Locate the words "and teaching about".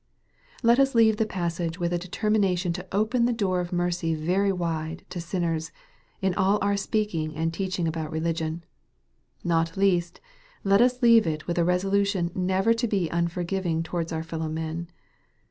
7.35-8.11